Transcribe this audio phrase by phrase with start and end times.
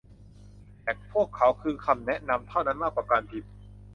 [0.81, 3.51] แค่พวกเขาคือคำแนะนำเท่านั้นมากกว่าการพิมพ์